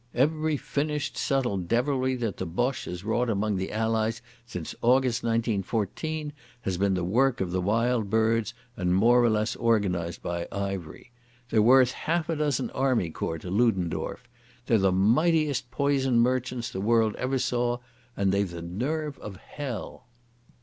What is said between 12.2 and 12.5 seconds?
a